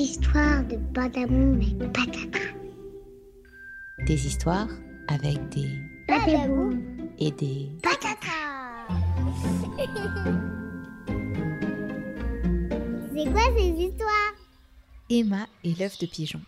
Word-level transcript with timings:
histoires 0.00 0.64
de 0.64 0.76
Badaboum 0.76 1.60
et 1.60 1.74
Patata. 1.88 2.38
Des 4.06 4.26
histoires 4.26 4.68
avec 5.08 5.48
des 5.50 5.78
et 7.18 7.30
des. 7.32 7.68
C'est 13.12 13.30
quoi 13.30 13.42
ces 13.54 13.68
histoires? 13.68 14.34
Emma 15.10 15.46
et 15.64 15.74
l'œuf 15.74 15.98
de 15.98 16.06
pigeon. 16.06 16.40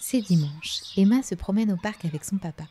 C'est 0.00 0.22
dimanche. 0.22 0.80
Emma 0.96 1.22
se 1.22 1.36
promène 1.36 1.70
au 1.70 1.76
parc 1.76 2.04
avec 2.04 2.24
son 2.24 2.38
papa. 2.38 2.64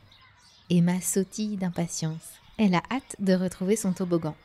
Emma 0.70 1.00
sautille 1.00 1.56
d'impatience. 1.56 2.34
Elle 2.58 2.76
a 2.76 2.84
hâte 2.92 3.16
de 3.20 3.34
retrouver 3.34 3.78
son 3.78 3.94
toboggan. 3.94 4.36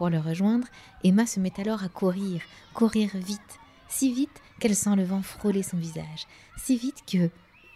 Pour 0.00 0.08
le 0.08 0.18
rejoindre, 0.18 0.66
Emma 1.04 1.26
se 1.26 1.40
met 1.40 1.60
alors 1.60 1.84
à 1.84 1.90
courir, 1.90 2.40
courir 2.72 3.10
vite, 3.12 3.58
si 3.86 4.14
vite 4.14 4.40
qu'elle 4.58 4.74
sent 4.74 4.96
le 4.96 5.04
vent 5.04 5.20
frôler 5.20 5.62
son 5.62 5.76
visage, 5.76 6.26
si 6.56 6.78
vite 6.78 7.04
que 7.06 7.28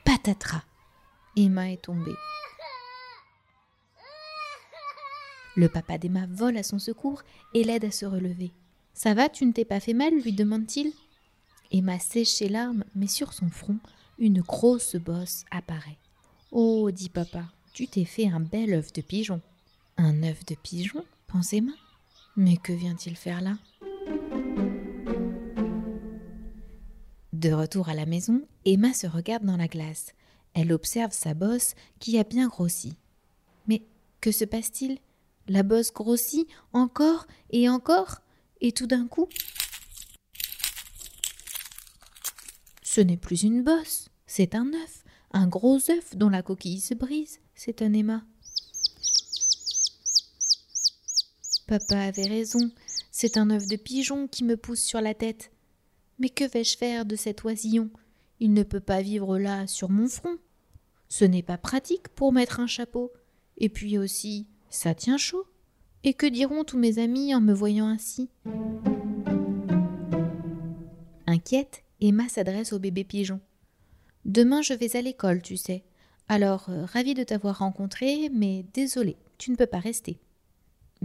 patatras, 0.07 0.63
Emma 1.37 1.71
est 1.71 1.83
tombée. 1.83 2.17
Le 5.55 5.69
papa 5.69 5.99
d'Emma 5.99 6.27
vole 6.31 6.57
à 6.57 6.63
son 6.63 6.79
secours 6.79 7.21
et 7.53 7.63
l'aide 7.63 7.85
à 7.85 7.91
se 7.91 8.07
relever. 8.07 8.53
Ça 8.95 9.13
va, 9.13 9.29
tu 9.29 9.45
ne 9.45 9.53
t'es 9.53 9.67
pas 9.67 9.81
fait 9.81 9.93
mal? 9.93 10.15
lui 10.15 10.33
demande-t-il. 10.33 10.95
Emma 11.73 11.99
sèche 11.99 12.29
ses 12.29 12.49
larmes, 12.49 12.85
mais 12.95 13.07
sur 13.07 13.35
son 13.35 13.51
front, 13.51 13.81
une 14.19 14.41
grosse 14.41 14.97
bosse 14.97 15.45
apparaît. 15.51 15.99
Oh, 16.53 16.91
dit 16.91 17.11
papa, 17.11 17.45
tu 17.75 17.87
t'es 17.87 18.07
fait 18.07 18.29
un 18.29 18.41
bel 18.41 18.73
œuf 18.73 18.95
de 18.95 19.03
pigeon. 19.03 19.43
Un 19.99 20.23
œuf 20.23 20.47
de 20.47 20.55
pigeon? 20.55 21.05
pense 21.27 21.53
Emma. 21.53 21.73
Mais 22.37 22.57
que 22.57 22.73
vient-il 22.73 23.17
faire 23.17 23.41
là? 23.41 23.57
De 27.33 27.53
retour 27.53 27.89
à 27.89 27.95
la 27.95 28.07
maison, 28.07 28.47
Emma 28.65 28.93
se 28.93 29.07
regarde 29.07 29.45
dans 29.45 29.57
la 29.57 29.69
glace. 29.69 30.15
Elle 30.55 30.73
observe 30.73 31.13
sa 31.13 31.35
bosse 31.35 31.75
qui 32.01 32.19
a 32.19 32.25
bien 32.25 32.49
grossi. 32.49 32.97
Mais 33.69 33.83
que 34.21 34.33
se 34.33 34.45
passe-t-il? 34.45 34.99
La 35.47 35.63
bosse 35.63 35.93
grossit 35.93 36.49
encore 36.73 37.27
et 37.51 37.69
encore, 37.69 38.21
et 38.61 38.73
tout 38.73 38.87
d'un 38.87 39.07
coup? 39.07 39.29
Ce 42.83 43.01
n'est 43.01 43.17
plus 43.17 43.43
une 43.43 43.63
bosse, 43.63 44.09
c'est 44.27 44.55
un 44.55 44.73
œuf, 44.73 45.05
un 45.33 45.47
gros 45.47 45.91
œuf 45.91 46.17
dont 46.17 46.31
la 46.31 46.43
coquille 46.43 46.81
se 46.81 46.95
brise, 46.95 47.41
c'est 47.55 47.83
un 47.83 47.93
Emma. 47.93 48.25
Papa 51.67 51.99
avait 51.99 52.29
raison, 52.29 52.71
c'est 53.11 53.39
un 53.39 53.49
œuf 53.51 53.67
de 53.67 53.77
pigeon 53.77 54.29
qui 54.29 54.45
me 54.45 54.57
pousse 54.57 54.83
sur 54.83 55.01
la 55.01 55.15
tête. 55.15 55.51
Mais 56.19 56.29
que 56.29 56.45
vais-je 56.45 56.77
faire 56.77 57.07
de 57.07 57.17
cet 57.17 57.43
oisillon? 57.45 57.91
Il 58.39 58.53
ne 58.53 58.63
peut 58.63 58.81
pas 58.81 59.01
vivre 59.01 59.39
là, 59.39 59.67
sur 59.67 59.89
mon 59.89 60.09
front. 60.09 60.37
Ce 61.09 61.25
n'est 61.25 61.43
pas 61.43 61.57
pratique 61.57 62.09
pour 62.09 62.33
mettre 62.33 62.61
un 62.61 62.67
chapeau. 62.67 63.13
Et 63.57 63.71
puis 63.71 63.97
aussi, 63.97 64.47
ça 64.69 64.95
tient 64.95 65.17
chaud. 65.17 65.47
Et 66.03 66.13
que 66.13 66.27
diront 66.27 66.65
tous 66.65 66.77
mes 66.77 66.99
amis 66.99 67.35
en 67.35 67.41
me 67.41 67.55
voyant 67.55 67.87
ainsi? 67.87 68.29
Inquiète, 71.27 71.83
Emma 72.01 72.29
s'adresse 72.29 72.75
au 72.75 72.79
bébé 72.79 73.05
pigeon. 73.05 73.41
Demain 74.27 74.61
je 74.61 74.75
vais 74.75 74.97
à 74.97 75.03
l'école, 75.03 75.41
tu 75.41 75.57
sais. 75.57 75.85
Alors, 76.29 76.67
euh, 76.69 76.85
ravie 76.85 77.15
de 77.15 77.23
t'avoir 77.23 77.59
rencontré, 77.59 78.29
mais 78.31 78.65
désolée, 78.75 79.17
tu 79.39 79.51
ne 79.51 79.57
peux 79.57 79.67
pas 79.67 79.79
rester. 79.79 80.19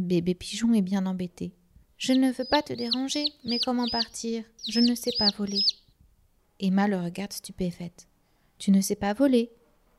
Bébé 0.07 0.33
Pigeon 0.33 0.73
est 0.73 0.81
bien 0.81 1.05
embêté. 1.05 1.53
Je 1.97 2.13
ne 2.13 2.31
veux 2.31 2.45
pas 2.45 2.61
te 2.61 2.73
déranger, 2.73 3.25
mais 3.43 3.59
comment 3.59 3.89
partir? 3.89 4.43
Je 4.69 4.79
ne 4.79 4.95
sais 4.95 5.11
pas 5.17 5.29
voler. 5.37 5.65
Emma 6.59 6.87
le 6.87 6.97
regarde 6.97 7.33
stupéfaite. 7.33 8.07
Tu 8.57 8.71
ne 8.71 8.81
sais 8.81 8.95
pas 8.95 9.13
voler? 9.13 9.51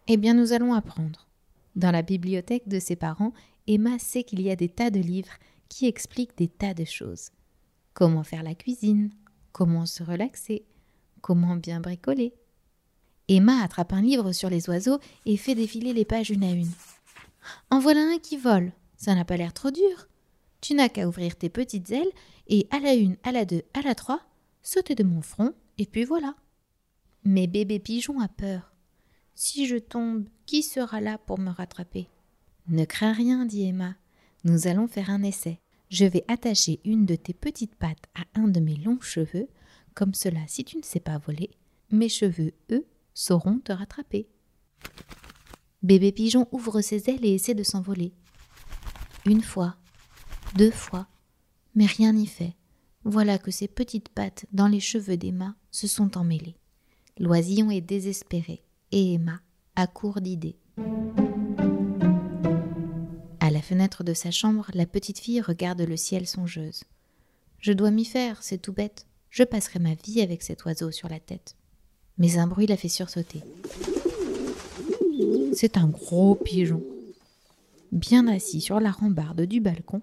Eh 0.07 0.17
bien, 0.17 0.35
nous 0.35 0.53
allons 0.53 0.75
apprendre. 0.75 1.29
Dans 1.77 1.91
la 1.91 2.03
bibliothèque 2.03 2.69
de 2.69 2.79
ses 2.79 2.97
parents, 2.97 3.33
Emma 3.67 3.99
sait 3.99 4.25
qu'il 4.25 4.41
y 4.43 4.51
a 4.51 4.57
des 4.57 4.69
tas 4.69 4.91
de 4.91 5.01
livres 5.01 5.39
qui 5.69 5.87
expliquent 5.87 6.37
des 6.37 6.49
tas 6.49 6.75
de 6.75 6.85
choses. 6.85 7.31
Comment 7.95 8.25
faire 8.25 8.43
la 8.43 8.55
cuisine? 8.55 9.11
Comment 9.53 9.87
se 9.87 10.03
relaxer? 10.03 10.65
Comment 11.21 11.57
bien 11.57 11.81
bricoler? 11.81 12.35
Emma 13.29 13.63
attrape 13.63 13.93
un 13.93 14.03
livre 14.03 14.33
sur 14.33 14.51
les 14.51 14.69
oiseaux 14.69 14.99
et 15.27 15.37
fait 15.37 15.55
défiler 15.55 15.93
les 15.93 16.05
pages 16.05 16.31
une 16.31 16.45
à 16.45 16.51
une. 16.51 16.73
En 17.71 17.79
voilà 17.79 18.01
un 18.01 18.19
qui 18.19 18.37
vole. 18.37 18.73
Ça 19.01 19.15
n'a 19.15 19.25
pas 19.25 19.39
l'air 19.39 19.55
trop 19.55 19.71
dur. 19.71 20.09
Tu 20.61 20.75
n'as 20.75 20.91
qu'à 20.91 21.09
ouvrir 21.09 21.35
tes 21.35 21.49
petites 21.49 21.91
ailes 21.91 22.13
et 22.49 22.69
à 22.71 22.81
la 22.81 22.93
une, 22.93 23.17
à 23.23 23.33
la 23.33 23.47
deux, 23.47 23.63
à 23.73 23.81
la 23.81 23.95
trois, 23.95 24.21
sauter 24.63 24.95
de 24.95 25.05
mon 25.05 25.23
front, 25.23 25.55
et 25.79 25.87
puis 25.87 26.05
voilà. 26.05 26.37
Mais 27.25 27.47
bébé 27.47 27.79
pigeon 27.79 28.21
a 28.21 28.29
peur. 28.29 28.75
Si 29.35 29.67
je 29.67 29.77
tombe, 29.77 30.29
qui 30.45 30.63
sera 30.63 31.01
là 31.01 31.17
pour 31.17 31.39
me 31.39 31.51
rattraper? 31.51 32.09
Ne 32.69 32.85
crains 32.85 33.15
rien, 33.15 33.47
dit 33.47 33.63
Emma. 33.63 33.97
Nous 34.45 34.67
allons 34.67 34.87
faire 34.87 35.09
un 35.09 35.23
essai. 35.23 35.61
Je 35.89 36.05
vais 36.05 36.27
attacher 36.29 36.81
une 36.85 37.07
de 37.07 37.17
tes 37.17 37.33
petites 37.33 37.77
pattes 37.77 38.05
à 38.15 38.39
un 38.39 38.49
de 38.49 38.61
mes 38.61 38.77
longs 38.77 39.01
cheveux, 39.01 39.49
comme 39.95 40.13
cela, 40.13 40.41
si 40.47 40.63
tu 40.63 40.77
ne 40.77 40.83
sais 40.83 41.01
pas 41.01 41.17
voler, 41.17 41.49
mes 41.91 42.11
cheveux, 42.11 42.53
eux, 42.71 42.87
sauront 43.15 43.61
te 43.61 43.73
rattraper. 43.73 44.29
Bébé 45.83 46.13
pigeon 46.13 46.49
ouvre 46.53 46.83
ses 46.83 47.09
ailes 47.09 47.25
et 47.25 47.33
essaie 47.33 47.55
de 47.55 47.63
s'envoler. 47.63 48.13
Une 49.27 49.43
fois, 49.43 49.77
deux 50.57 50.71
fois, 50.71 51.07
mais 51.75 51.85
rien 51.85 52.15
n'y 52.15 52.27
fait. 52.27 52.55
Voilà 53.05 53.39
que 53.39 53.51
ses 53.51 53.69
petites 53.69 54.09
pattes 54.09 54.47
dans 54.53 54.67
les 54.67 54.81
cheveux 54.81 55.19
d'Emma 55.19 55.55
se 55.71 55.87
sont 55.87 56.17
emmêlées. 56.17 56.57
L'oisillon 57.19 57.71
est 57.71 57.83
désespéré 57.83 58.63
et 58.93 59.15
Emma 59.15 59.41
a 59.77 59.87
court 59.87 60.23
d'idées. 60.23 60.57
À 63.41 63.51
la 63.51 63.61
fenêtre 63.61 64.05
de 64.05 64.15
sa 64.15 64.31
chambre, 64.31 64.71
la 64.73 64.87
petite 64.87 65.19
fille 65.19 65.43
regarde 65.43 65.83
le 65.83 65.97
ciel 65.99 66.27
songeuse. 66.27 66.85
Je 67.59 67.73
dois 67.73 67.91
m'y 67.91 68.07
faire, 68.07 68.43
c'est 68.43 68.59
tout 68.59 68.73
bête. 68.73 69.07
Je 69.29 69.43
passerai 69.43 69.81
ma 69.81 69.95
vie 69.95 70.23
avec 70.23 70.43
cet 70.43 70.65
oiseau 70.65 70.91
sur 70.91 71.11
la 71.11 71.21
tête. 71.21 71.57
Mais 72.17 72.39
un 72.39 72.47
bruit 72.47 72.67
la 72.67 72.79
fait 72.79 72.89
sursauter. 72.89 73.43
C'est 75.53 75.77
un 75.77 75.89
gros 75.89 76.35
pigeon 76.37 76.83
bien 77.93 78.27
assis 78.29 78.61
sur 78.61 78.81
la 78.81 78.91
rambarde 78.91 79.43
du 79.43 79.61
balcon, 79.61 80.03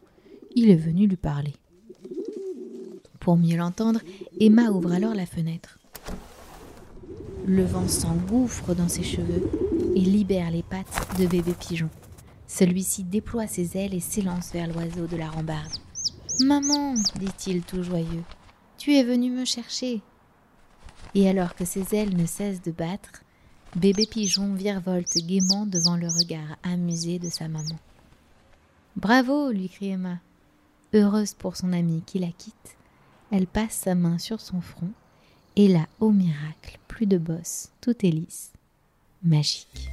il 0.56 0.70
est 0.70 0.76
venu 0.76 1.08
lui 1.08 1.18
parler. 1.18 1.54
Pour 3.20 3.38
mieux 3.38 3.58
l'entendre, 3.58 4.02
Emma 4.40 4.70
ouvre 4.70 4.94
alors 4.94 5.14
la 5.14 5.26
fenêtre. 5.26 5.80
Le 7.46 7.64
vent 7.64 7.88
s'engouffre 7.88 8.74
dans 8.74 8.90
ses 8.90 9.04
cheveux 9.04 9.50
et 9.96 10.02
libère 10.02 10.52
les 10.52 10.64
pattes 10.64 11.18
de 11.20 11.26
bébé 11.28 11.54
pigeon. 11.60 11.90
Celui-ci 12.48 13.04
déploie 13.04 13.48
ses 13.48 13.78
ailes 13.78 13.94
et 13.94 14.00
s'élance 14.00 14.52
vers 14.54 14.68
l'oiseau 14.68 15.08
de 15.08 15.18
la 15.18 15.30
rambarde. 15.30 15.74
Maman, 16.40 16.94
dit-il 17.20 17.62
tout 17.62 17.84
joyeux, 17.84 18.24
tu 18.78 18.94
es 18.96 19.04
venu 19.04 19.32
me 19.32 19.44
chercher. 19.44 20.02
Et 21.16 21.28
alors 21.28 21.56
que 21.56 21.66
ses 21.66 21.96
ailes 21.96 22.16
ne 22.16 22.26
cessent 22.26 22.62
de 22.62 22.72
battre, 22.72 23.24
Bébé 23.78 24.08
pigeon 24.08 24.56
virevolte 24.56 25.18
gaiement 25.18 25.68
devant 25.68 25.98
le 25.98 26.08
regard 26.08 26.58
amusé 26.64 27.20
de 27.20 27.30
sa 27.30 27.48
maman. 27.48 27.76
Bravo, 28.96 29.52
lui 29.52 29.70
crie 29.70 29.90
Emma. 29.90 30.18
Heureuse 30.96 31.36
pour 31.36 31.56
son 31.56 31.72
amie 31.74 32.02
qui 32.04 32.18
la 32.18 32.32
quitte, 32.36 32.76
elle 33.32 33.46
passe 33.46 33.76
sa 33.76 33.94
main 33.94 34.18
sur 34.18 34.42
son 34.42 34.62
front, 34.62 34.90
et 35.56 35.68
là, 35.68 35.86
au 36.00 36.10
miracle, 36.10 36.80
plus 36.88 37.06
de 37.06 37.20
bosse, 37.20 37.70
tout 37.80 38.04
est 38.04 38.10
lisse. 38.10 38.52
Magique. 39.22 39.92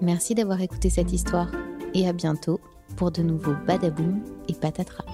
Merci 0.00 0.34
d'avoir 0.34 0.60
écouté 0.60 0.90
cette 0.90 1.12
histoire 1.12 1.52
et 1.94 2.08
à 2.08 2.12
bientôt 2.12 2.58
pour 2.96 3.12
de 3.12 3.22
nouveaux 3.22 3.54
badaboum 3.68 4.20
et 4.48 4.54
patatras. 4.54 5.04